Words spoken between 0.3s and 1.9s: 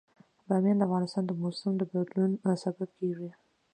بامیان د افغانستان د موسم د